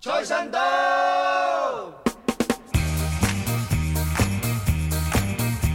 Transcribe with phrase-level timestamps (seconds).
[0.00, 0.60] 财神到，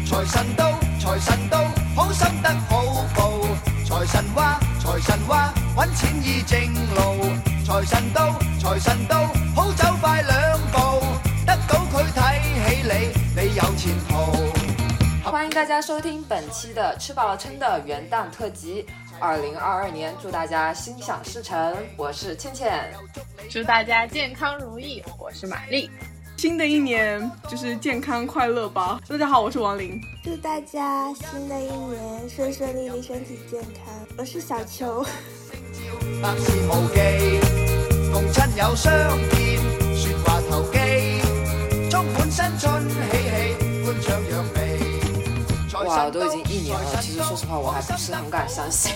[0.08, 3.42] 财神到，财神到，好心得好报。
[3.84, 6.58] 财神话，财神话，揾钱易正
[6.96, 7.36] 路。
[7.66, 11.06] 财神到，财神到，好走快两步，
[11.46, 14.54] 得到佢睇起你，你有前途。
[15.30, 18.86] 欢迎大家收听本期的吃饱了撑的元旦特辑。
[19.20, 21.76] 二零二二年，祝大家心想事成。
[21.98, 22.92] 我是倩倩，
[23.50, 25.02] 祝大家健康如意。
[25.18, 25.90] 我是玛丽。
[26.38, 29.00] 新的一年就是健康快乐吧。
[29.08, 30.02] 大家好，我是王琳。
[30.24, 33.94] 祝大家新的一年顺顺利利，身体健康。
[34.18, 35.06] 我是小球。
[36.22, 37.00] 百事无忌，
[38.12, 38.92] 共亲友相
[39.32, 39.60] 见，
[39.96, 40.78] 说话投机，
[41.90, 44.63] 充满新春喜气，欢唱扬眉。
[45.86, 48.94] 哇，都已经一年了，其实说实话，我还不是很敢相信，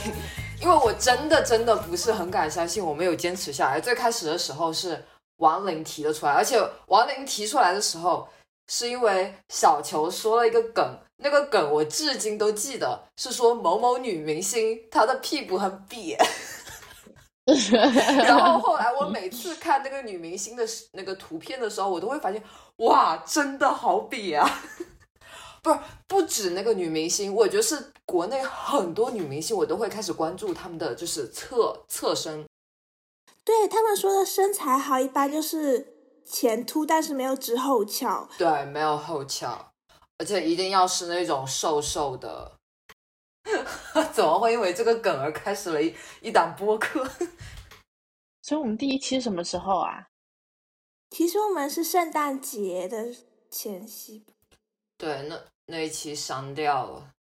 [0.62, 3.80] 因为我真的真的不是很敢相信我没有坚持下来。
[3.80, 5.04] 最开始的时候是
[5.38, 8.28] 王林提的出来，而且王林提出来的时候，
[8.67, 16.17] 是因为小球说了一个梗，那个梗我至今都记得，是说某某女明星她的屁股很瘪，
[18.26, 22.42] 然后后来我每次看那个女明星的那个图片的时候，我都会发现，
[22.78, 24.61] 哇，真的好瘪啊。
[25.68, 32.46] 不是不止那个女明星，我觉得是国内很多女明星，我都会开始关注她们的就是侧侧身。
[33.44, 38.30] 对他们说的身材好，一般就是前凸，但是没有直后翘。
[38.38, 39.73] 对，没有后翘，
[40.18, 42.54] 而且一定要是那种瘦瘦的。
[44.14, 47.06] 怎么会因为这个梗而开始了一一档播客？
[48.42, 50.08] 所以我们第一期什么时候啊？
[51.10, 53.14] 其实我们是圣诞节的
[53.52, 54.26] 前夕。
[54.98, 55.42] 对，那。
[55.68, 57.12] 那一期删掉了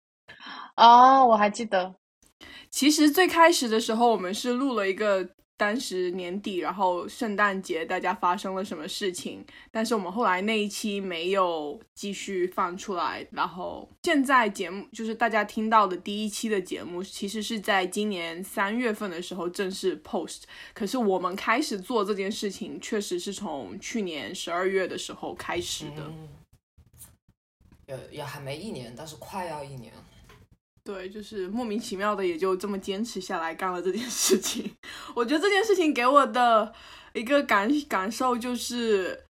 [0.75, 1.95] 哦，我还记得。
[2.69, 9.43] 其实最开始的时候，我们是录了一个当时年底，然后圣诞节大家发生了什么事情。
[9.71, 13.25] 但是我们后来那一期没有继续放出来。
[13.31, 20.43] 然后现在节目就是大家听到的第一期的节目，其实是在今年三月份的时候正式 post。
[20.73, 26.13] 可是我们开始做这件事情，确实是从去年十二月的时候开始的。
[27.87, 29.91] 也也还没一年，但是快要一年。
[30.83, 34.71] 对，就是莫名其妙的，也就这么坚持下来干了这件事情。
[35.13, 36.73] 我觉得这件事情给我的
[37.11, 39.25] 一个感感受就是，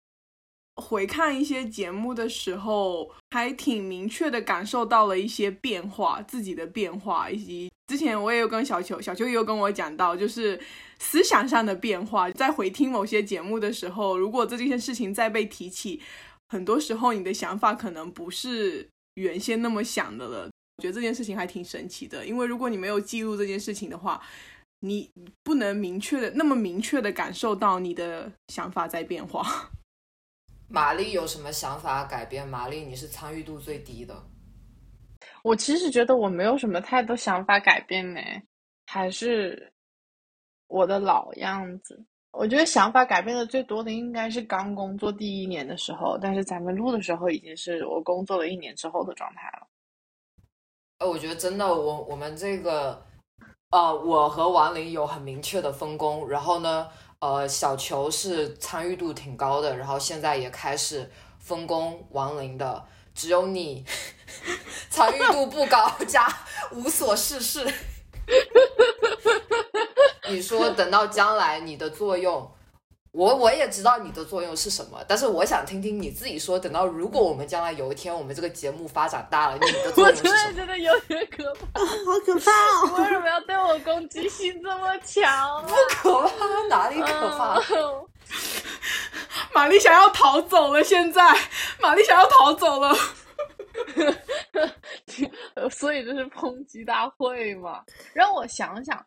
[0.83, 10.61] 回看一些节目的时候，还挺明确的感受到了一些变化，自己的变化，以及之前我也有跟小球，小球也有跟我讲到，就是
[10.99, 12.29] 思想上的变化。
[12.33, 16.01] 在回听某些节目的时候，如果这件事情再被提起。
[16.55, 20.49] 很多时候，你的想法可能不是原先那么想的了。
[20.77, 24.23] 我觉得这件事情还挺神奇的，因为如果你没有记录这件事情的话，
[24.79, 25.11] 你
[25.43, 29.43] 不能明确的那么明确的感受到你的想法在变化。
[30.71, 32.47] 玛丽有什么想法改变？
[32.47, 34.15] 玛丽，你是参与度最低的。
[35.43, 38.21] 我其实觉得我没有什么太多想法改变呢，
[38.87, 39.73] 还是
[40.69, 42.05] 我的老样子。
[42.37, 49.67] 我觉得想法改变的最多的应该是刚工作第一年的时候，但是咱们录的时候已经是我工作了一年之后的状态了。
[50.99, 53.01] 呃，我觉得真的，我我们这个，
[53.71, 56.89] 呃，我和王林有很明确的分工，然后呢，
[57.21, 61.09] 呃，小球是参与度挺高的，然后现在也开始
[61.39, 62.85] 分工王林的，
[63.15, 63.85] 只有你
[64.91, 66.27] 参与度不高 加
[66.73, 67.65] 无所事事。
[70.29, 72.51] 你说等到将来你的作用，
[73.13, 76.59] 我我也知道你的作用是什么，但是我想听听你自己说。
[76.59, 80.35] 等到如果我们将来有一天我们这个节目发展大了，你的作用是什么？
[80.35, 81.87] 我真的觉得有点可怕，好
[82.25, 82.97] 可怕哦！
[82.99, 85.63] 为什么要对我攻击性这么强？
[85.67, 86.29] 不可怕，
[86.69, 87.07] 哪里可
[87.37, 87.61] 怕？
[89.55, 91.23] 玛丽想要逃走了，现在
[91.81, 92.95] 玛丽想要逃走了。
[95.71, 97.83] 所以这是抨击大会嘛？
[98.13, 99.05] 让我想想。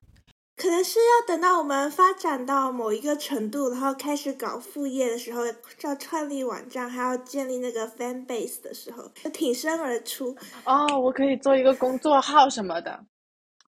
[0.57, 5.45] 可能是要等到我们发展到某一个程度，然后开始搞副业的时候，
[5.81, 10.35] 要创立网站，还要建立那个 fan base 的时候，就挺身而出。
[10.65, 12.99] 哦，我可以做一个工作号什么的，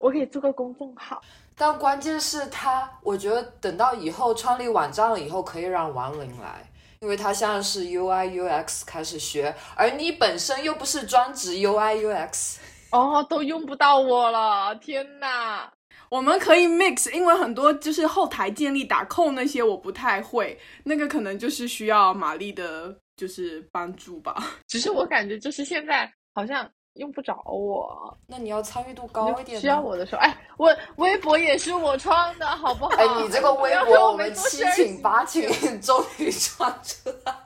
[0.00, 1.20] 我可以做个公众号。
[1.54, 6.66] 但关键是他，我觉得等到以后创立网站了以后，可以让王林来，
[7.00, 12.56] 因为他现在是 UI UX 开始学，而你本身又不是专职 UI UX，
[12.92, 15.70] 哦，都用不到我了，天呐！
[16.10, 24.34] 我们可以 mix，因为很多就是后台建立打扣那些我不太会，那个可能就是需要玛丽的，就是帮助吧。
[24.66, 28.16] 只是我感觉就是现在好像用不着我。
[28.26, 29.60] 那你要参与度高一点。
[29.60, 32.90] 需要我的时候，哎，我微博也是我创的，好不好？
[32.96, 35.42] 哎，你这个微博 我们七请八请，
[35.80, 37.44] 终于创出来了。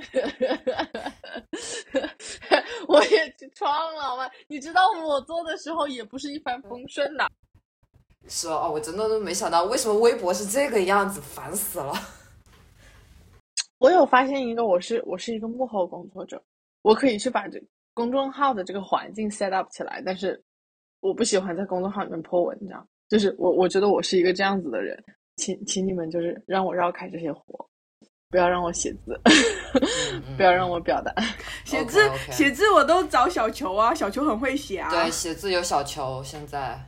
[2.88, 7.30] 我也去创了嘛，你知道我做的时候也不是一帆风顺的。
[8.30, 11.92] 是哦，我真的都没想到为什么微博是这个样子，烦死了。
[13.78, 16.40] 我有发现一个，我是我是一个幕后工作者，
[16.82, 17.60] 我可以去把这
[17.92, 20.40] 公众号的这个环境 set up 起来，但是
[21.00, 25.02] 我不喜欢在公众号里面破文章，就是我我觉得我是一个这样子的人，
[25.36, 27.42] 请请你们就是让我绕开这些活。
[28.30, 29.20] 不要让我写字，
[30.36, 31.12] 不要让我表达。
[31.66, 31.98] 写字
[32.30, 34.88] 写字我都找小球啊，小球很会写啊。
[34.88, 36.22] 对，写字有小球。
[36.22, 36.80] 现在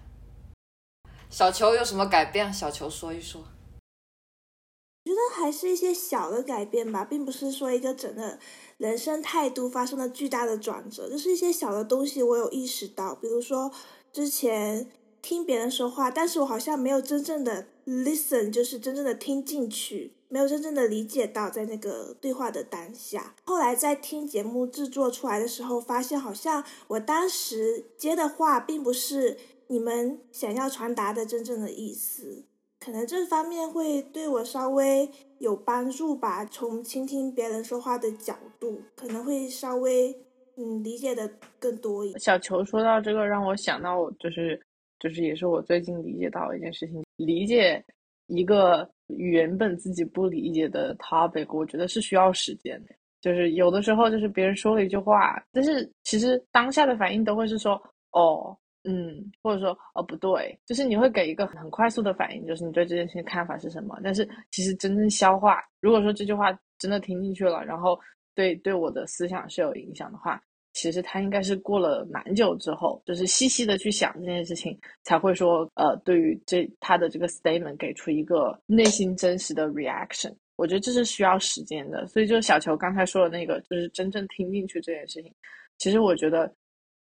[1.33, 2.53] 小球有什么改变？
[2.53, 3.41] 小球说一说。
[3.41, 8.39] 我觉得还是一些小的改变吧，并不是说一个整个
[8.77, 13.73] 人生态度发生了巨大的转折，就是一些小的东西我有意识到，比如说
[14.13, 14.91] 之前
[15.23, 20.13] 听别人说话，但是我好像没有真正的 listen，就是真正的听进去。
[20.29, 29.39] 没有真正的理解到在那个对话的当下，后来在听节目制作出来的时候，发现好像我当时接的话并不是
[29.73, 32.45] 你们想要传达的真正的意思，
[32.79, 35.09] 可能这方面会对我稍微
[35.39, 36.45] 有帮助吧。
[36.45, 40.15] 从倾听别人说话的角度，可能会稍微
[40.59, 41.27] 嗯理解的
[41.59, 42.21] 更多一点。
[42.21, 44.61] 小球说到这个，让我想到就是
[45.01, 47.83] 就是也是我最近理解到一件事情，理解
[48.27, 48.87] 一个。
[49.19, 52.95] 原本自己不理解的 topic，我觉得是需要时间的。
[53.21, 57.75] 就是有的时候，就是别人说了一句话，但是其实当下的反应都会是说
[58.13, 63.99] 哦，嗯，或者说哦不对，就是你会给一个很快速的反应，就是你对这件事情看法是什么。
[64.03, 67.99] 但是其实真正消化，如果说这句话真的听进去了，然后
[68.35, 70.43] 对对我的思想是有影响的话。
[70.75, 80.35] 其实他应该是过了蛮久之后，就是细细的去想这件事情，才会说，呃，对于这他的这个 statement 给出一个内心真实的 reaction。
[80.57, 82.07] 我觉得这是需要时间的。
[82.07, 85.31] 所以就是小球刚才说的那个，就是真正听进去这件事情，
[85.77, 86.51] 其实我觉得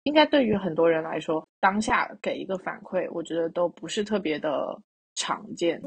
[0.06, 4.80] 应该对于很多人来说，当下给一个反馈，我觉得都不是特别的
[5.16, 5.82] 常见。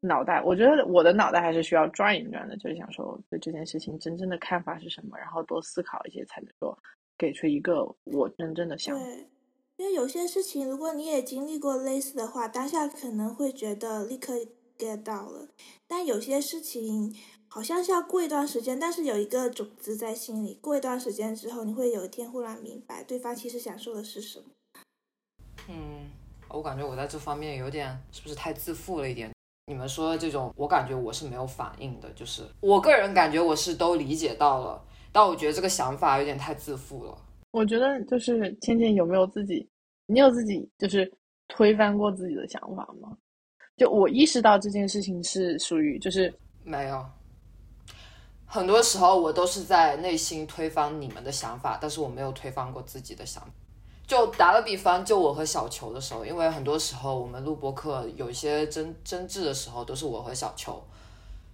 [0.00, 6.78] 脑袋，我觉得我的脑袋还是需要转一转的，就是想说对这件事情真正的看法是什么，然后多思考一些，才能说
[7.16, 9.06] 给出一个我真正的想法。
[9.78, 14.34] 因为有些事情，如果你也经历过类似的话，当下可能会觉得立刻
[14.78, 15.48] get 到了，
[15.88, 17.16] 但有些事情
[17.54, 24.46] 好像是要过一段时间，但是有一个种子在心里，过一段时间之后，你会有一天忽然明白对方其实想说的是什么。
[25.68, 26.10] 嗯，
[26.48, 29.30] 我感觉我在这方面有点是不是太自负了一点？
[29.66, 34.82] 你们说的这种，我感觉我是没有反应的，就是我个人感觉我是都理解到了，
[35.12, 37.14] 但我觉得这个想法有点太自负了。
[37.50, 39.68] 我觉得就是倩倩有没有自己，
[40.06, 41.12] 你有自己就是
[41.48, 43.14] 推翻过自己的想法吗？
[43.76, 46.32] 就我意识到这件事情是属于就是
[46.64, 47.04] 没有，
[48.54, 53.48] 很多时候我都是在内心推翻你们的想法，但是我没有推翻过自己的想法。
[54.06, 60.78] 就打个比方，就我和小球的时候，因为很多时候我们录播课有一些争争执的时候，都是我和小球。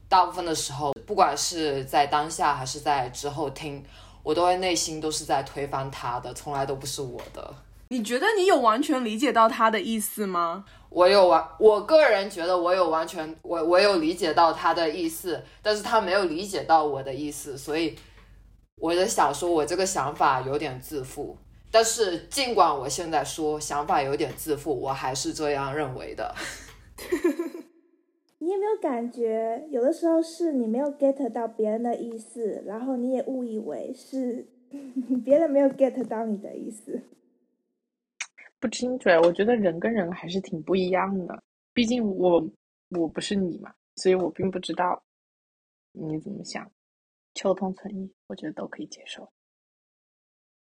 [0.09, 3.81] 大部分的时候，不管是在当下还是在之后听，
[4.25, 7.55] 我都会内心都是在推翻他的，从来都不是我的。
[7.91, 10.65] 你觉得你有完全理解到他的意思吗？
[10.91, 17.97] 我有完，我个人觉得我有完全，我我有理解到他的意思，但是他没有理解到我的意思，所以
[18.81, 21.37] 我在想说，我这个想法有点自负。
[21.71, 26.35] 但是，尽管我现在说想法有点自负，我还是这样认为的。
[28.41, 34.47] 你有没有感觉，有的时候是你没有 get 到别人的意思，然后你也误以为是
[35.25, 37.03] 别人没有 get 到你的意思？
[38.61, 41.43] 不清楚，我觉得人跟人还是挺不一样的。
[41.73, 42.49] 毕竟我
[42.91, 45.03] 我不是你嘛，所以我并不知道
[45.93, 46.71] 你怎么想。
[47.35, 49.29] 求同存异，我觉得都可以接受。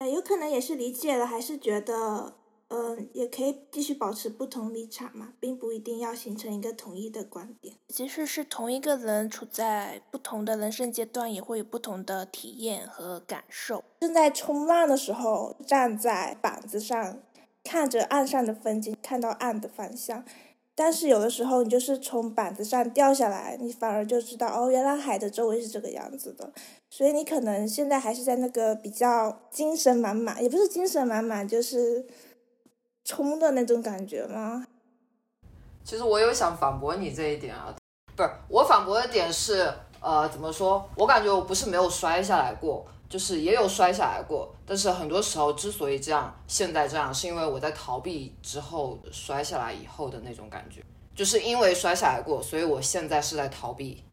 [0.05, 2.35] 有可能也是理解了，还是觉得，
[2.67, 7.75] 嗯，也可以继续保持不同立场嘛，并不一定要形成一个统一的观点。
[7.88, 13.83] 即使是同一个人处在不同的人生阶段，也会有不同的体验和感受。
[14.01, 17.23] 正在冲浪的时候，站在板子上，
[17.63, 20.23] 看着岸上的风景，看到岸的方向。
[20.73, 26.51] 但是有的时候，你就是从板子上掉下来，你反而就知道，哦，原来海的周围是这个样子的。
[26.89, 32.05] 所以你可能现在还是在那个比较精神满满，也不是精神满满，就是
[33.03, 34.65] 冲的那种感觉吗？
[35.83, 37.75] 其实我有想反驳你这一点啊，
[38.15, 40.89] 不是我反驳的点是，呃，怎么说？
[40.95, 50.81] 我感觉我不是没有摔下来过，就是也有摔下来过，但是很多时候之所以这样，现在这样，是因为我在逃避之后摔下来以后的那种感觉，
[51.13, 54.05] 就是因为摔下来过，所以我现在是在逃避。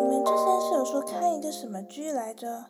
[0.00, 2.66] 你们之前是有说看一个什么剧来着？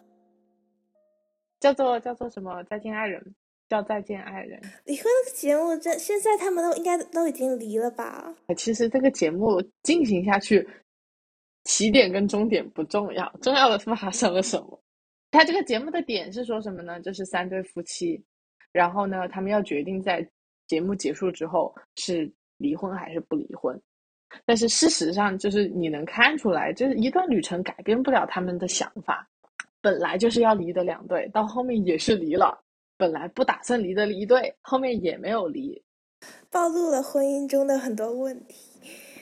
[1.60, 2.62] 叫做叫做什么？
[2.64, 3.34] 再见爱人，
[3.68, 4.60] 叫再见爱人。
[4.84, 8.34] 离婚那个节目，这现在他们都应该都已经离了吧？
[8.56, 10.68] 其实这个节目进行下去，
[11.64, 14.82] 起点跟终点不重要，重要的是发生了什么。
[15.30, 17.00] 他这个节目的点是说什么呢？
[17.00, 18.22] 就是三对夫妻，
[18.72, 20.26] 然后呢，他们要决定在
[20.66, 23.78] 节目结束之后是离婚还是不离婚。
[24.44, 29.28] 但是事实上，就是你能看出来，就是一段旅程改变不了他们的想法。
[29.86, 32.50] 本来就是要离的两对，到后面也是离了；
[32.96, 35.80] 本来不打算离的一对，后面也没有离。
[36.50, 38.68] 暴露了婚姻中的很多问题。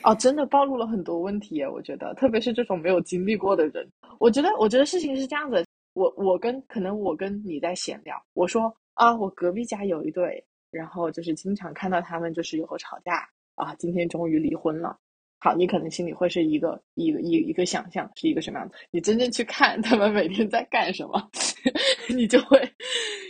[0.01, 3.87] 哦，真的暴露了很多问题，我觉得，特别是这种没有经历过的人，
[4.19, 5.63] 我觉得，我觉得事情是这样子。
[5.93, 14.97] 我我跟可能我跟你在闲聊，我说啊，我隔壁家有一对，然后就是经常看到他们就是有吵架啊，今天终于离婚了。
[15.45, 18.73] 好，你可能心里会是一个一个一一个想象，是一个什么样子？
[18.89, 21.29] 你真正去看他们每天在干什么，
[22.09, 22.59] 你就会，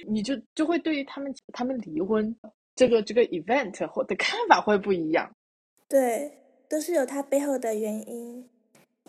[0.07, 2.33] 你就就会对于他们他们离婚
[2.73, 5.29] 这个这个 event 或的看法会不一样。
[5.89, 6.31] 对，
[6.69, 8.49] 都是有它背后的原因，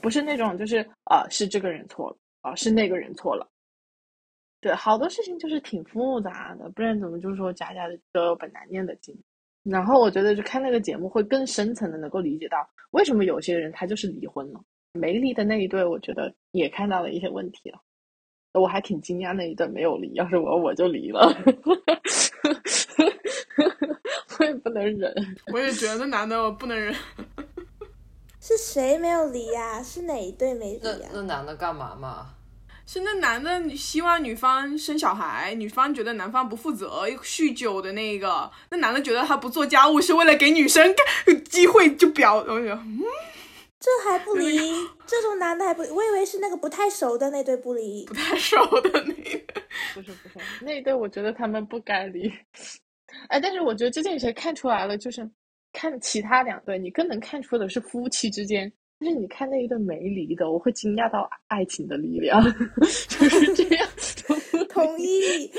[0.02, 3.48] 不是那种就是啊、呃，是这个人错了啊、呃，是那个人错了。
[4.60, 9.16] 对，好多事情就是挺复杂的，不然怎么就是说家家都有本难念的经。
[9.68, 12.58] 然后我觉得就看那个节目会更深层的能够理解到
[12.92, 14.60] 为什么有些人他就是离婚了，
[14.92, 17.80] 没离的那一对，我觉得也看到了一些问题了。
[18.52, 21.20] 我还挺惊讶那一对没有离，要是我我就离了，
[24.38, 25.12] 我也不能忍。
[25.52, 26.94] 我也觉得那男的我不能忍。
[28.40, 29.82] 是谁没有离呀、啊？
[29.82, 32.35] 是哪一对没离那呀、那男的干嘛嘛？
[32.86, 40.94] 是那男的希望女方生小孩，女方觉得男方不负责、酗酒的那个，那男的觉得他不做家务是为了给女生
[41.50, 43.00] 机会，就表，我就嗯，
[43.80, 44.56] 这还不离？
[45.04, 45.90] 这种男的还不离？
[45.90, 48.14] 我以为是那个不太熟的那对不离不。
[48.14, 49.62] 太熟的那个。
[49.92, 52.32] 不是不是，那一对我觉得他们不该离。
[53.28, 55.28] 哎，但是我觉得这件事看出来了，就是
[55.72, 58.72] 看其他两对，你更能看出的是夫妻之间。
[58.98, 62.42] 但是你看那一对没离的，我会惊讶到爱情的力量，
[63.08, 63.88] 就是 这样。
[64.68, 65.50] 同意。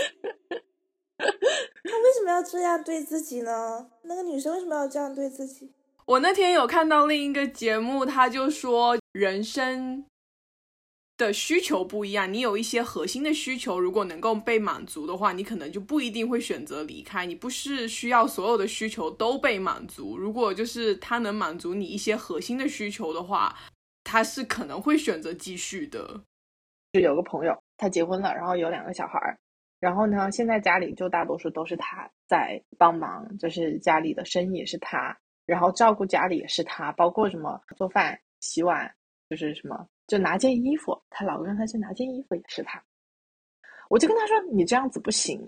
[1.18, 3.90] 他为什么要这样对自己呢？
[4.04, 5.72] 那个女生为什么要这样对自己？
[6.06, 10.06] 我那天有看到另一个节目，他就说人生
[11.18, 17.26] 的需求不一样，你有一些核心的需求，如果能够被满足的话，你可能就不一定会选择离开。
[17.26, 23.56] 你不是需要所有的需求都被满足，如果就是他能满足你一些核心的需求的话，
[24.04, 26.22] 他是可能会选择继续的。
[26.94, 29.36] 就有个朋友，他结婚了，然后有两个小孩儿，
[29.80, 38.94] 然后呢，现在家里就大多数都是他在帮忙，就是家里的生意也是他，然后照顾家里也是他，包括什么做饭、洗碗，
[39.30, 39.88] 就是什么。
[40.08, 42.82] 就拿件衣服，她老公让她去拿件衣服也是她，
[43.90, 45.40] 我就跟她说你这样子不行，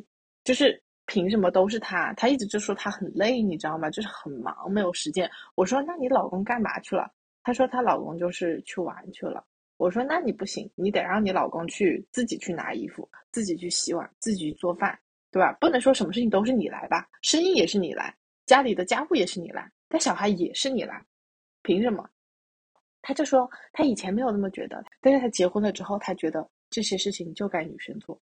[0.44, 2.14] 就是凭什么都是她？
[2.14, 3.90] 她一直就说她很累，你知道吗？
[3.90, 5.30] 就是很忙，没有时间。
[5.56, 7.10] 我说那你老公干嘛去了？
[7.42, 9.46] 她说她老公就是去玩去了。
[9.78, 15.00] 我说那你不行，你得让你老公去自己去拿衣服，自己去洗碗，自己去做饭，
[15.32, 15.54] 对吧？
[15.54, 18.14] 不能说什么事情都是你来吧，生意也是你来，
[18.46, 21.02] 家里的家务也是你来，带小孩也是你来，
[21.62, 22.10] 凭什么？
[23.02, 28.20] 他就说他以前没有那么觉得，但是他结婚了之后，他觉得这些事情就该女生做，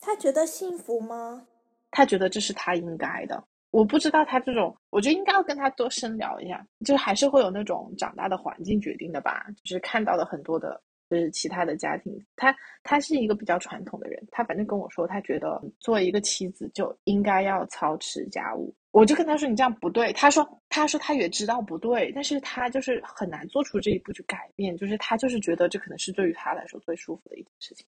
[0.00, 1.46] 他觉得幸福吗？
[1.90, 3.42] 他觉得这是他应该的。
[3.70, 18.72] 我不知道他这种，我觉得应该要跟他多深聊一下，就还是会有那种长大的环境决定的吧，就是看到了很多的，就是其他的家庭，他他是一个比较传统的人，他反正跟我说，他觉得作为一个妻子就应该要操持家务。
[18.94, 27.84] 我就跟他说你这样不对，他说他说他也知道不对，但是他就是很难做出这一步去改变，就是他就是觉得这可能是对于他来说最舒服的一件事情。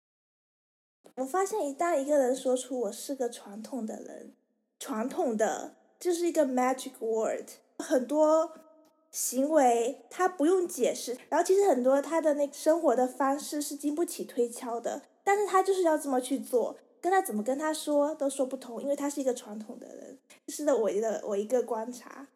[1.16, 4.34] 我发现一旦一个人说出我是个传统的人，
[4.80, 8.54] 传统的就是一个 magic word，很多
[9.12, 20.18] 行为他不用解释，然后其实很多他的那生活的方式是经不起推敲的，但是他就是要这么去做，跟他怎么跟他说都说不通，因为他是一个传统的人，
[20.54, 22.28] 是的我的我一个观察。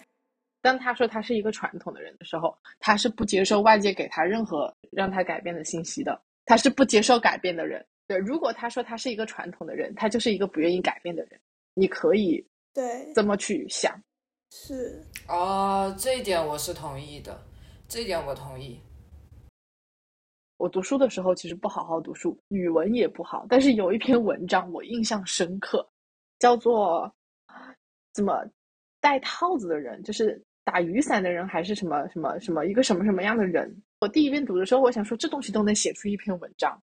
[0.60, 7.86] 当他说他是一个传统的人的时候，他是不接受外界给他任何让他改变的信息的，他是不接受改变的人。
[8.08, 11.40] 对，如果他说他是一个传统的人，他就是一个不愿意改变的人，
[11.76, 12.44] 你可以
[12.74, 13.96] 对这么去想。
[14.50, 17.40] 是哦，这一点我是同意的，
[17.88, 18.80] 这一点我同意。
[20.58, 25.88] 我读书的时候其实不好好读书，语文也不好，但是有一篇文章我印象深刻，
[26.40, 27.14] 叫做
[28.18, 28.44] “怎么
[29.00, 33.72] 戴套子的人”，就是打雨伞的人，还是什么什么什么一个什么什么样的人。
[34.00, 36.82] 我第一遍读的时候，我想说这东西都能写出一篇文章，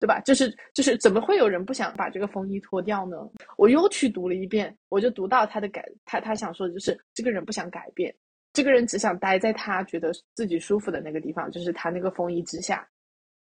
[0.00, 0.20] 对吧？
[0.24, 3.16] 就是就是怎么会有人不想把这个风衣脱掉呢？
[3.56, 8.12] 我又去读了一遍，我就读到他的改，他他想说的就是这个人不想改变，
[8.52, 12.84] 这个人只想待在他觉得自己舒服的那个地方，就是他那个风衣之下。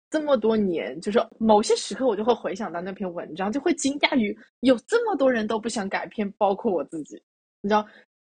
[0.09, 7.21] 这么多年，就是某些时刻，我就会回想到那篇文章，就会惊讶于有这么多人都不想改变，包括我自己。
[7.61, 7.87] 你知道，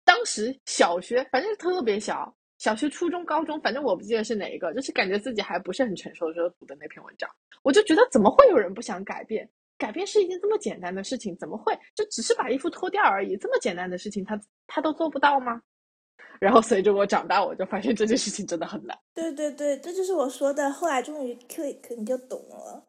[0.03, 7.30] 当时小学反正特别小，小学、初中、高中，反正我不记得是哪一个，就是感觉自己还不是很成熟的时候读的那篇文章，
[7.63, 9.50] 我就觉得怎么会有人不想改变？
[9.77, 13.36] 改变是一件这么简单的事情，怎么会就只是把衣服脱掉而已？
[13.38, 15.62] 这么简单的事情，他他都做不到吗？
[16.39, 18.98] 然后随着我长大，我就发现这件事情真的很难。
[19.13, 20.72] 对对对，这就是我说的。
[20.72, 22.86] 后来终于 click，你就懂了。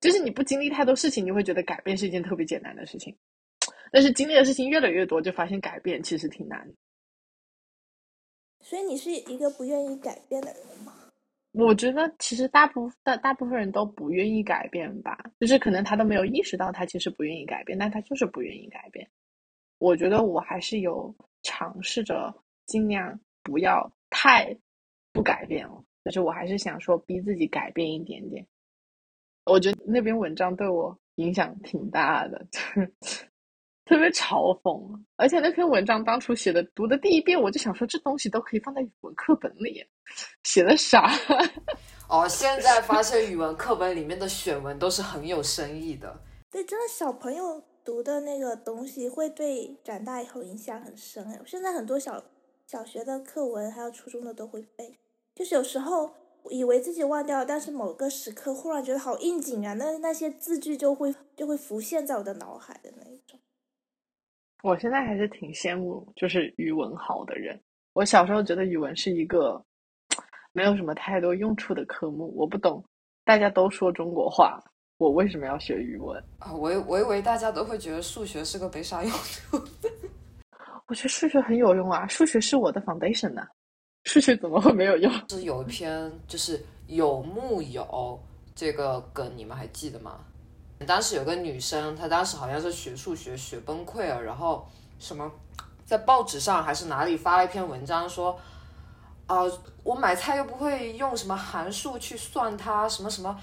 [0.00, 3.16] 就是你不经历太多事情，你会觉得改变是一件特别简单的事情。
[3.92, 6.68] 但是经历的事情越来越多，就发现改变其实挺难。
[8.60, 10.92] 所以你是一个不愿意改变的人吗？
[11.52, 19.08] 我觉得其实大部大大部分人都不愿意改变吧，就是可能他都没有意识到他其实不愿意改变，但他就是不愿意改变。
[19.78, 22.34] 我觉得我还是有尝试着。
[22.64, 24.56] 尽量不要太
[25.12, 28.46] 不改变了，但是我还是想说逼自己改变一点点。
[29.44, 32.46] 我觉得那篇文章对我影响挺大的，
[33.92, 34.98] 特别嘲讽。
[35.16, 39.84] 而且那篇文章当初写的，读的第一遍我就想说，这东西都可以放在语文课本里，
[40.44, 41.10] 写的啥？
[42.08, 46.18] 哦，现在发现语文课本里面的选文都是很有深意的。
[46.50, 51.38] 对，真的小朋友读的那个东西会对长大以后影响很深哎。
[51.44, 52.22] 现在很多小。
[52.64, 54.96] 小学的课文还有初中的都会背，
[55.34, 56.10] 就是有时候
[56.48, 63.21] 以为自己忘掉了，但是某个时刻忽然觉得好应景啊，那那些字句就会就会浮现在我的脑海的那一种。
[64.62, 67.60] 我现在还是挺羡慕就是语文好的人。
[67.94, 69.60] 我小时候觉得语文是一个
[70.52, 72.82] 没有什么太多用处的科目，我不懂，
[73.24, 74.62] 大家都说中国话，
[74.98, 76.54] 我为什么要学语文啊？
[76.54, 79.60] 我我以为大家都会觉得数学是个没啥用处。
[80.86, 83.42] 我觉得数学很有用啊，数学是我的 foundation 呢。
[84.04, 85.12] 数学怎么会没有用？
[85.28, 88.20] 是有一篇就是有木有
[88.54, 90.24] 这个梗，你们还记得吗？
[90.86, 94.66] 当时有个女生，她当时好像是学数学学崩溃了，然后
[94.98, 95.30] 什么
[95.84, 98.38] 在报纸上还是哪里发了一篇文章说，
[99.26, 99.38] 啊，
[99.82, 103.38] 我买菜又不会用什么函数去算它，什么什么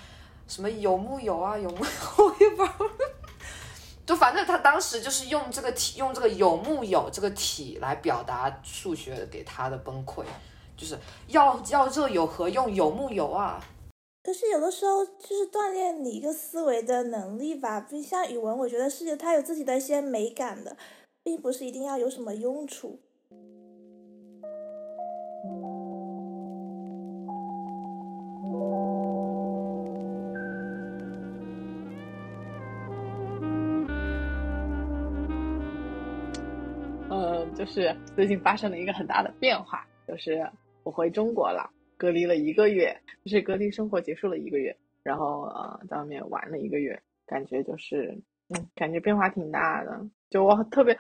[0.47, 2.85] 什么有木有啊，有木有，我也不知道。
[4.05, 10.23] 就反正他当时就是用这个体，用这个有木有这个体来表达数学给他的崩溃，
[10.75, 10.97] 就是
[11.27, 12.73] 要要这有何用？
[12.73, 13.63] 有木有啊？
[14.21, 20.77] 可是有的时候就是锻炼你一个思维的能力吧，不像语文，我觉得是它有自己的一些美感的，
[21.23, 22.99] 并不是一定要有什么用处。
[37.55, 40.49] 就是最近发生了一个很大的变化，就是
[40.83, 50.97] 我回中国了，隔离了一个月，就是隔离生活结束了一个月，然后呃在外面玩了一个月，感觉就是嗯感觉变化挺大的，就我特别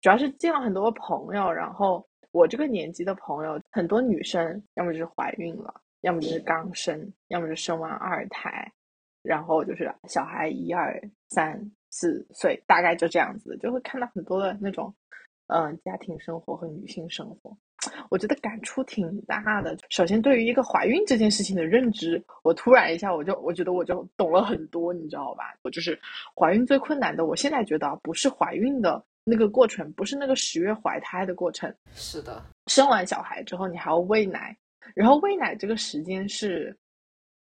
[0.00, 8.72] 主要是见了很多朋友，然后我这个年纪的朋友很多女生，要么就是怀孕了，要么就是刚生，要么就生完二胎，
[9.22, 14.94] 然后就是小孩一二三四岁，大概就这样子，就会看到很多的那种。
[15.48, 17.54] 嗯，家庭生活和女性生活，
[18.10, 19.76] 我觉得感触挺大的。
[19.90, 25.54] 首先，对于一个怀孕这件事情的认知，我突然一下我就我觉得我就懂了很多，你知道吧？
[25.62, 25.98] 我就是
[26.34, 34.56] 怀孕最困难的，我现在觉得不是怀孕的那个过程，不是那个十月怀胎的过程，是的，生完小孩之后你还要喂奶，
[34.94, 36.76] 然后喂奶这个时间是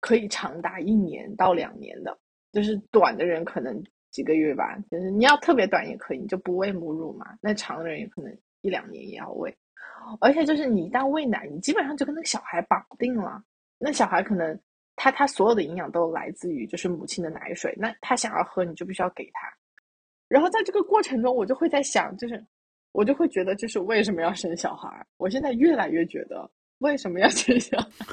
[0.00, 2.16] 可以长达一年到两年的，
[2.52, 3.82] 就是短的人可能。
[4.10, 7.26] 几个月吧，就是你要特别短也可以，你就不喂母乳嘛。
[7.40, 9.56] 那长的人也可能一两年也要喂，
[10.20, 13.42] 而且就是你一旦喂奶，你基本上就跟那个小孩绑定了。
[13.78, 14.58] 那小孩可能
[14.96, 19.48] 他他所有的营养都来自于就是母亲的奶水，那他想要喝，你就必须要给他。
[20.28, 22.44] 然后在这个过程中，我就会在想，就是
[22.92, 25.06] 我就会觉得，就是为什么要生小孩？
[25.16, 27.88] 我现在越来越觉得为什么要生小孩？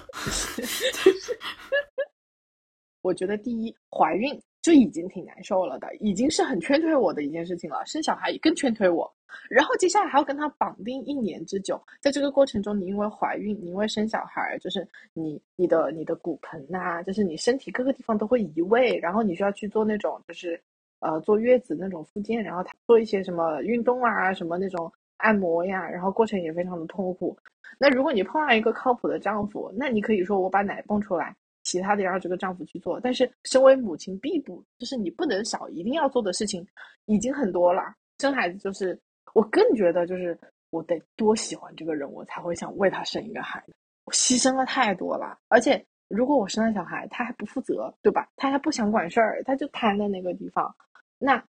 [3.01, 7.85] 我觉得第一，怀孕就已经挺难受了的，已经是很劝退我的一件事情了。
[7.85, 9.09] 生小孩更劝退我，
[9.49, 20.61] 然后接下来还要跟他绑定一年之久，在这个过程中，你因为怀孕，你因为生小孩，就是你你的你的骨盆呐、就是你身体各个地方都会移位，然后你需要去做那种就是
[20.99, 27.37] 呃坐月子那种复健，然后他做一些什么运动啊，什么那种按摩呀，然后过程也非常的痛苦。
[27.79, 31.33] 那如果你碰到一个靠谱的丈夫，那你可以说我把奶泵出来。
[31.67, 36.65] 其他的要让这个丈夫去做，但是身为母亲必不就是你不能少，一定要做的事情
[37.07, 37.81] 已经很多了。
[38.19, 38.97] 生孩子就是
[39.33, 43.75] 我更觉得就是我得多喜欢这个人，我才会想为他生一个孩子。
[44.05, 48.29] 我牺牲了太多了，而且如果我生了小孩，他还不负责，对吧？
[48.37, 50.73] 他还不想管事儿，他就瘫在那个地方，
[51.19, 51.43] 那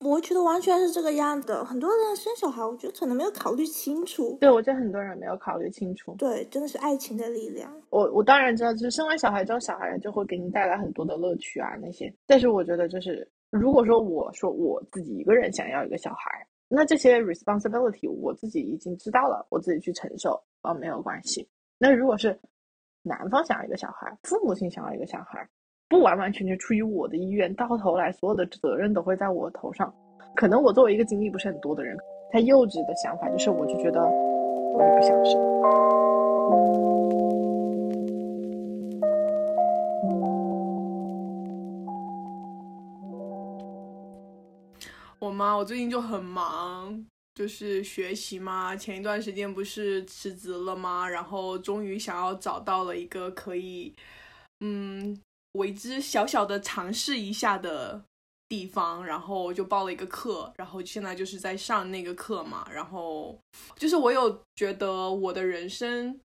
[0.00, 1.64] 我觉得完全是这个样的。
[1.64, 4.36] 很多人生小孩，我觉得可能没有考虑清楚。
[4.40, 6.14] 对我觉得很多人没有考虑清楚。
[6.18, 7.70] 对，真的是爱情的力量。
[7.90, 12.12] 我我当然知道，就是生完小孩之后，小孩就会给你带来很多的乐趣啊那些。
[12.26, 21.48] 但是我觉得，就是如果说我说我自己一个人想要一个小孩，那这些 responsibility 我自己已经知道了，我自己去承受啊没有关系。
[21.78, 22.38] 那如果是
[23.02, 25.48] 男方想要一个小孩，父母亲想要一个小孩，
[25.94, 29.94] 不完完全全出于我的意愿，到头来所有的责任都会在我头上。
[30.34, 31.96] 可能我作为一个经历不是很多的人，
[32.32, 35.40] 太幼稚的想法就是，我就觉得我也不想生。
[45.20, 45.54] 我吗？
[45.54, 48.74] 我最近就很忙，就是学习嘛。
[48.74, 51.08] 前一段时间不是辞职了吗？
[51.08, 53.94] 然后终于想要找到了一个可以，
[54.60, 55.16] 嗯，
[55.54, 58.04] 为之小小的尝试一下的
[58.48, 62.66] 地方，然后就报了一个课，然后现在就是在上那个课嘛。
[62.72, 63.36] 然后
[63.76, 66.20] 就是我有觉得我的人生。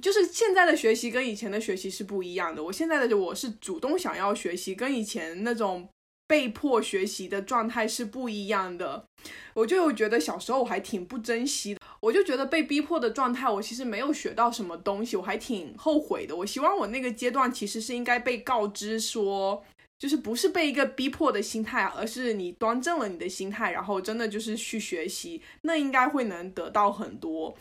[0.00, 2.64] 就是现在的学习跟以前的学习是不一样的。
[2.64, 5.86] 我现在的我是主动想要学习，跟以前那种
[6.30, 9.04] 被迫学习的状态是不一样的。
[9.52, 16.36] 我就觉得小时候我还挺不珍惜的，我就觉得被逼迫的状态，我其实没有学到什么东西，我还挺后悔的。
[16.36, 19.64] 我希望我那个阶段其实是应该被告知说，
[19.98, 27.56] 就是不是被一个逼迫的心态，而是你端正了你的心态，然后真的就是去学习，那应该会能得到很多。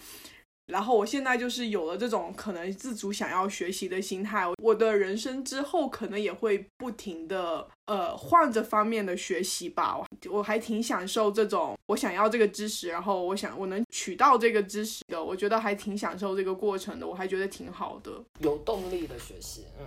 [0.70, 10.00] 然后我现在就是有了这种可能自主想要学习的心态，我的人生之后可能也会不停的呃换着方面的学习吧。
[10.30, 19.86] 我还挺享受这种我想要这个知识，然后我想我能取到这个知识的，我觉得还挺享受这个过程的，我还觉得挺好的，有动力的学习，嗯。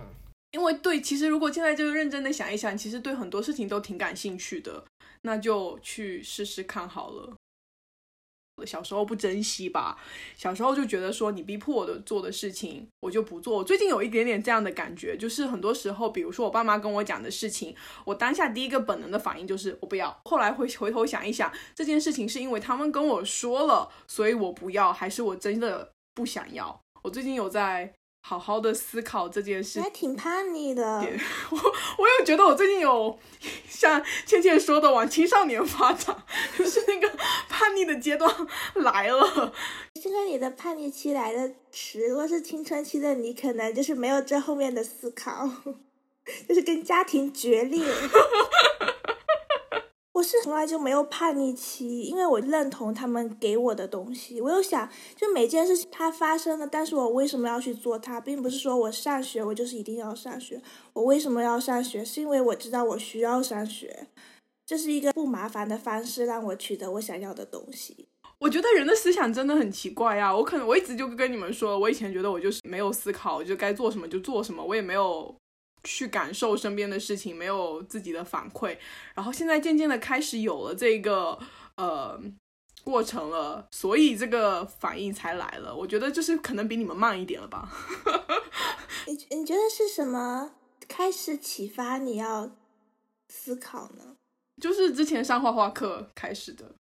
[0.51, 4.83] 因为对，其实如果现在就认真的想一想，其实对很多事情都挺感兴趣的，
[5.23, 7.33] 那就去试试看好了。
[8.65, 9.97] 小时候不珍惜吧，
[10.35, 13.57] 小时候就觉得说你逼迫我的做的事情，我就不做。
[13.57, 20.15] 我最近有一点点这样的感觉，就是很多时候，比如说我爸妈跟我讲的事情，我当下第一个本能的反应就是我不要。
[20.25, 26.81] 后来回回头想一想，这件事情是因为他们跟我说了，所以我不要，还是我真的不想要？
[27.03, 27.93] 我最近有在。
[28.25, 31.05] 好好的思考这件事，还挺叛逆的。
[31.49, 31.57] 我
[31.97, 33.19] 我有觉得我最近有
[33.67, 36.15] 像倩倩说的往青少年发展，
[36.57, 37.09] 就是那个
[37.49, 38.33] 叛逆的阶段
[38.75, 39.53] 来了。
[40.01, 45.49] 现在你的叛逆期来的迟，如果是青春期的你，可能就是没有这后面的思考，
[46.47, 47.83] 就是跟家庭决裂。
[50.23, 54.39] 是从来就没有叛逆期，因为我认同他们给我的东西。
[54.39, 60.61] 我有想，就每件事情它发生了，但是我为什么要去做它，并不是说我上学我就是一定要上学。
[60.93, 64.07] 我为什么要上学，是因为我知道我需要上学，
[64.65, 68.07] 这是一个不麻烦的方式，让我取得我想要的东西。
[68.39, 70.35] 我觉得人的思想真的很奇怪呀！
[70.35, 75.33] 我可能我一直就跟你们说，我以前觉得我就是没有思考，我就该做什么就做什么，我也没有。
[75.83, 78.77] 去感受身边的事情，没有自己的反馈，
[79.13, 81.37] 然后现在渐渐的开始有了这个
[81.75, 82.19] 呃
[82.83, 85.75] 过程了，所以这个反应才来了。
[85.75, 87.71] 我觉得就是可能比你们慢一点了吧。
[89.07, 90.51] 你你觉得是什么
[90.87, 92.51] 开始启发你要
[93.27, 94.15] 思考呢？
[94.61, 96.75] 就是之前上画画课开始的，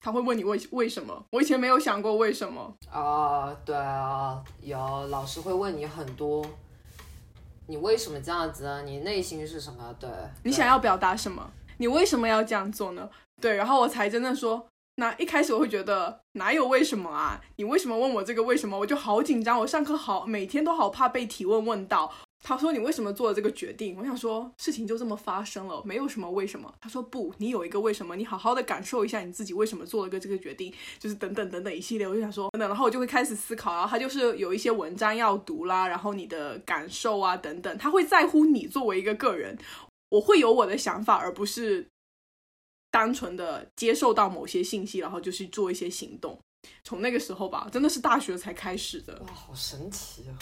[0.00, 1.26] 他会问你为为什么？
[1.30, 2.74] 我以前没有想过为什么。
[2.90, 6.44] 啊，对啊，有老师会问你很多。
[7.66, 8.82] 你为什么这样子啊？
[8.82, 9.94] 你内心是什么？
[9.98, 10.10] 对
[10.42, 11.50] 你想要表达什么？
[11.78, 13.08] 你为什么要这样做呢？
[13.40, 17.40] 对，然后我才真的说，那一开始我会觉得哪有为什么啊？
[17.56, 18.78] 你为什么问我这个为什么？
[18.78, 22.12] 我就好紧张，我上课好每天都好怕被提问问到。
[22.44, 26.74] 他说：“你为什么做了这个决定？”我想说，事情就这么发生了，没有什么为什么。
[26.80, 33.72] 他说：“不，你有一个为什么，你好好的感受一下你自己为什么做了个这个决定，就是等等等等一系列。”我就想说，等等，然后我就会开始思考。
[33.72, 39.56] 然后他就是有一些文章要读啦，然后你的感受啊等等，他会在乎你作为一个个人。
[40.08, 41.86] 我会有我的想法，而不是
[42.90, 46.38] 单纯的接受到某些信息，然后就去做一些行动。
[46.84, 49.22] 从那个时候吧，真的是大学才开始的。
[49.26, 50.34] 哇，好神奇啊！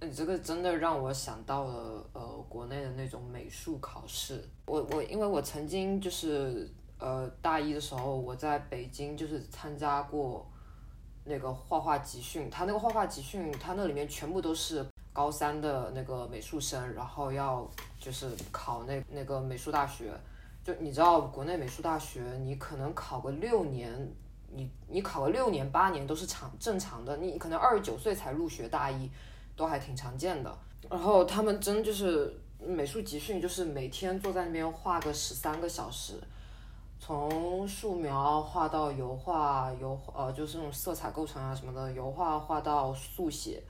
[0.00, 4.44] 你这个真的让我想到了呃，国内的那种美术考试。
[4.66, 10.46] 我我因为我曾经就是呃大一的时候，我在北京就是参加过
[11.24, 12.50] 那个画画集训。
[12.50, 17.66] 他那个画画集训，他那里面全部都是高三的那个美术生，然后要
[17.98, 20.12] 就是考那那个美术大学。
[20.62, 24.12] 就你知道，国内美术大学，你可能考个六年，
[24.52, 27.16] 你你考个六年八年都是常正常的。
[27.16, 29.08] 你可能二十九岁才入学大一，
[29.56, 30.58] 都还挺常见的。
[30.88, 36.14] 然后他们真就是美术集训，就是每天坐在那边画个十三个小时，
[37.00, 43.62] 从素描画到油画，油画呃就是那种色彩构成啊什么的，油画画到速写，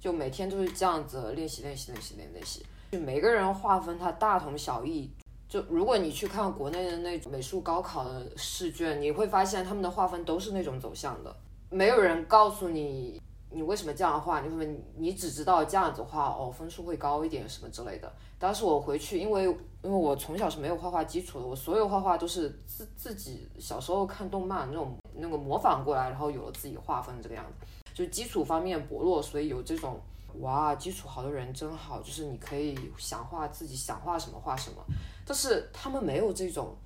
[0.00, 2.64] 就每天就是这样子练习练习练习练练习。
[2.92, 5.10] 就每个人划分它大同小异。
[5.46, 11.32] 就如果你去看国内的那种美术高考的试卷，你会发现他们的划分都是那种走向的，
[11.70, 13.20] 没有人告诉你
[13.54, 18.12] 你为什么这样画，你会你只知道这样子画哦分数会高一点什么之类的。
[18.38, 30.00] 当时我回去，因为因为我从小是没有画画基础的，我所有画画都是自自己小时候看动漫那种那个模仿过来，然后有了自己画风这个样子，就基础方面薄弱，所以有这种。
[30.40, 34.84] 哇，基础好的人真好，就是你可以想画自己想画什么画什么，
[35.24, 36.76] 但是他们没有这种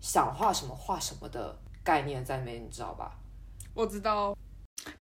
[0.00, 3.14] 想画什么画什么的概念在里面，你知道吧？
[3.74, 4.34] 我知道，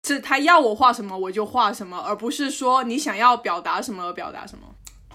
[0.03, 4.65] 是他要我画什么我就画什么，而不是说你想要表达什么而表达什么。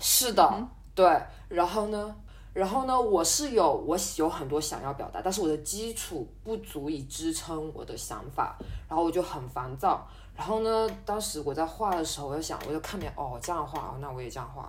[0.00, 1.22] 是的，对。
[1.48, 2.14] 然后呢，
[2.52, 8.56] 然后呢，我是有我有很多想要表达，但是我的基础不足以支撑我的想法，
[8.88, 10.06] 然后我就很烦躁。
[10.36, 14.68] 然后呢，当时我在画的时候，我就想，我就看别人哦这样画，那我也这样画。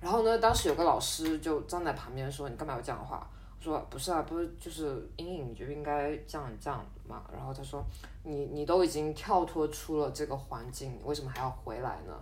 [0.00, 3.24] 然后呢，当时有个老师就站在旁边说：“你干嘛要这样画？”
[3.66, 7.84] 说：“不是啊，不是就是阴影，就应该这样这样嘛。”然后他说
[8.22, 12.12] ：“你你都已经跳脱出了这个环境，为什么还要回来呢？”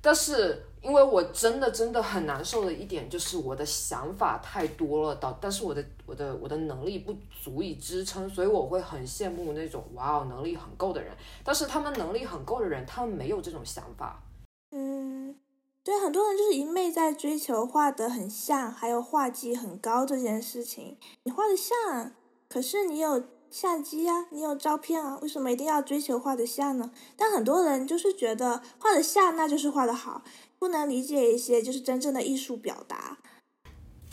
[0.00, 11.12] 但是，因为我真的真的很难受的一点就是我的想法太多了，导但是我的我的我的能力不足以支撑，所以我会很羡慕那种哇哦能力很够的人。
[11.42, 14.22] 但是他们能力很够的人，他们没有这种想法。
[14.70, 15.15] 嗯，
[15.86, 20.98] 对，很多人就是一昧在追求画得很像，还有画技很高这件事情。
[21.22, 22.10] 你画的像，
[22.48, 23.22] 可是你有。
[23.48, 26.90] 相机啊，你有照片啊，为什么一定要追求画的像呢？
[27.16, 30.22] 但很多人就是觉得画的像那就是画的好，
[30.58, 33.16] 不能理解一些就是真正的艺术表达。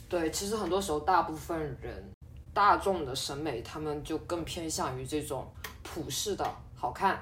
[0.08, 2.14] 对，其实很多时候大部分人
[2.54, 7.20] 大众的审美，他们就更偏向于这种普世的好看。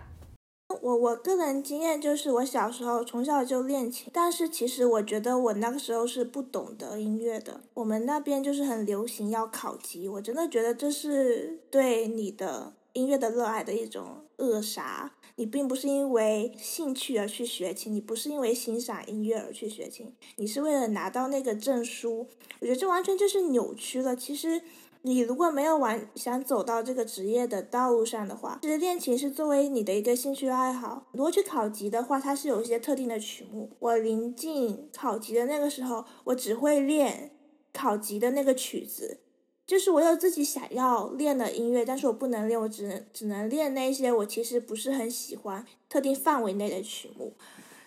[0.82, 7.62] 我我个人经验就是，我小时候从小就练琴，但是其实我觉得我那个时候是不懂得音乐的。
[7.74, 15.12] 我们那边就是很流行要考级，我真的觉得这是对你的音乐的热爱的一种扼杀。
[15.36, 22.28] 你并不是因为兴趣而去学琴，你不是因为欣赏音乐而去学琴，你是为了拿到那个证书。
[22.60, 24.16] 我觉得这完全就是扭曲了。
[24.16, 24.62] 其实。
[25.04, 31.08] 你如果没有玩想走到这个职业的道路上的话，其实练琴是作为你的一个兴趣爱好。
[31.12, 33.72] 如果去考级的话，它是有一些特定的曲目。
[33.80, 37.32] 我临近考级的那个时候，我只会练
[37.74, 39.22] 考级的那个曲子，
[39.66, 47.34] 就是我有自己想要练的音乐，但是我不能练，我只能只能练那些我其实不是很喜欢特定范围内的曲目。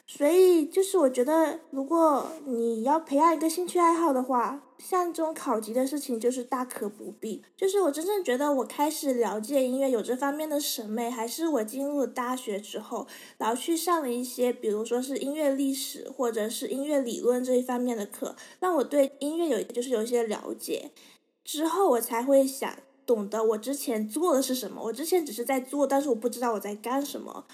[0.07, 7.43] 所以，就是我觉得，如果你要培养一个兴趣爱好的话，像这种考级的事情就是大可不必。
[7.57, 13.07] 就是我真正觉得我开始了解音乐，有这方面的审美，还是我进入了大学之后，
[13.39, 20.91] 然后去上了一些，比如说是音乐历史或者是音乐理论这一方面的课，让我对音乐有就是有一些了解，
[21.43, 24.83] 之后我才会想懂得我之前做的是什么。
[24.85, 27.47] 我之前只是在做，但是我不知道我在干什么。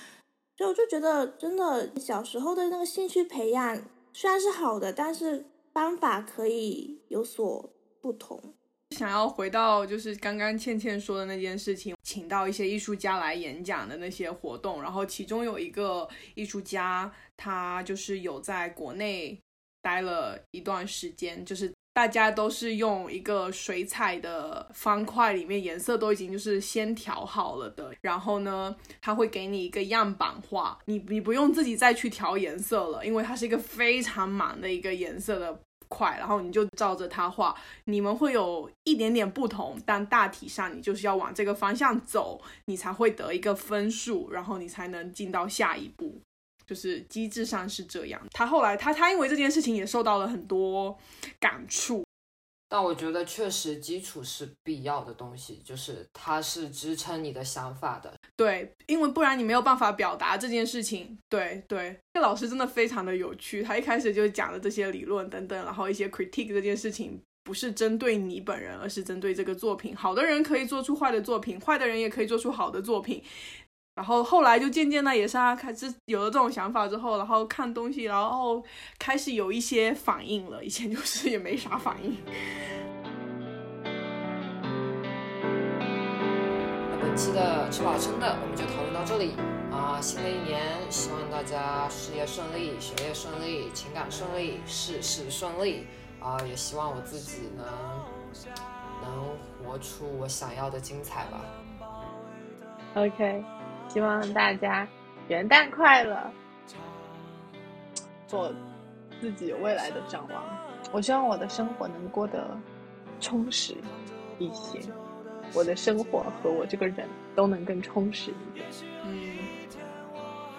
[0.58, 8.54] 所以我就觉得，真的小时候的那个兴趣培养虽然是好的，但是方法可以有所不同。
[8.96, 19.40] 想要回到就是刚刚倩倩说的那件事情，请到一些艺术家来演讲的那些活动，然后其中有一个艺术家，他就是有在国内
[19.80, 21.72] 待了一段时间，就是。
[22.00, 27.94] 大家都是用一个水彩的方块，里面颜色都已经就是先调好了的。
[28.00, 37.54] 然后呢，他会给你一个样板画，你你不用自己再去调颜色了，因为它是一个非常满的一个颜色的块，然后你就照着它画。
[37.84, 46.22] 你们会有一点点不同，但大体上你就是要往这个方向走，你才会得一个分数，然后你才能进到下一步。
[46.70, 48.22] 就是机制上是这样。
[48.30, 50.96] 他后来他他因为这件事情也受到了很多
[51.40, 52.04] 感触。
[52.68, 58.14] 但我觉得确实基础是必要的东西，就是它是支撑你的想法的。
[58.36, 61.18] 对，因为不然你没有办法表达这件事情。
[61.28, 69.96] 对对，这老师真的非常的有趣，他一开始就讲了这些理论等等，然后一些 critique 这件事情不是针对你本人，而是针对这个作品。
[69.96, 73.20] 好的人可以做出坏的作品，坏的人也可以做出好的作品。
[74.00, 78.64] 然后后来就渐渐的也是他开始有了这种想法之后，然后看东西，然后
[78.98, 80.64] 开始有一些反应了。
[80.64, 82.16] 以前就是也没啥反应。
[86.90, 89.34] 那本期的吃饱撑的我们就讨论到这里
[89.70, 90.00] 啊！
[90.00, 95.86] 新的一年，希望大家事业顺利，学业顺利，情感顺利，事事顺利
[96.20, 96.38] 啊！
[96.48, 97.66] 也希望我自己能
[99.02, 101.44] 能活出我想要的精彩吧。
[102.94, 103.44] OK。
[103.92, 104.86] 希望大家
[105.26, 106.16] 元旦快乐，
[108.28, 108.52] 做
[109.20, 110.42] 自己未来的展望。
[110.92, 112.56] 我希望我的生活能过得
[113.20, 113.74] 充实
[114.38, 114.78] 一些，
[115.52, 118.64] 我的生活和我这个人都能更充实一点。
[119.04, 119.36] 嗯，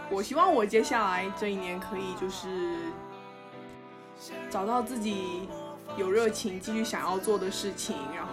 [0.10, 2.76] 我希望我接下来这一年可以就是
[4.50, 5.48] 找到自己
[5.96, 8.31] 有热情继续想要做的事情，然后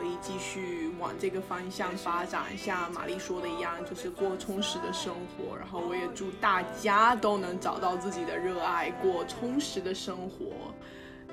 [0.00, 0.88] 可以继续。
[0.98, 5.56] 往这个方向发展，像玛丽说的一样，就是过充实的生活。
[5.56, 10.52] 然后我也祝大家都能找到自己的热爱，过充实的生活，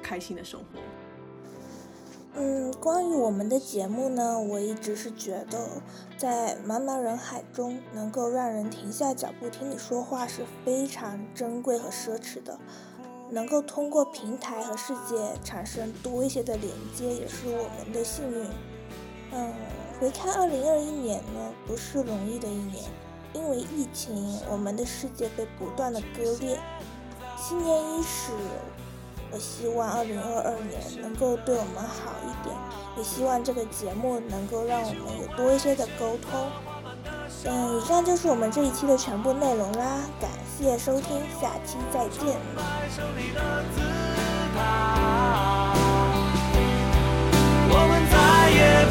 [0.01, 0.79] 开心的生活。
[2.35, 5.81] 嗯，关于我们的节目呢，我一直是觉得，
[6.17, 12.57] 在茫茫人海中，能够让人停下脚步听你说话是非常珍贵和奢侈的。
[13.29, 18.47] 能够通过平台和世界产生多一些的连接，也是我们的幸运。
[19.31, 19.53] 嗯，
[19.99, 22.83] 回看二零二一年呢，不是容易的一年，
[23.33, 26.57] 因为疫情，我们的世界被不断的割裂。
[27.37, 28.31] 新年伊始，
[29.31, 32.55] 我希望二零二二年能够对我们好一点，
[32.97, 36.49] 也希望这个节目能够让我们有多一些的沟通。
[37.49, 42.35] 嗯，以上就是我们这一期的全部内容啦，感谢收听，下期再见。
[47.69, 48.86] 我们再也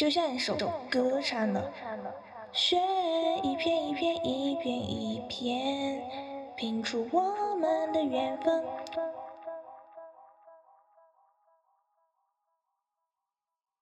[0.00, 0.56] 就像一首
[0.88, 1.70] 歌唱的，
[2.52, 2.78] 雪
[3.42, 6.02] 一片一片一片一片，
[6.56, 8.64] 拼出我们的缘分。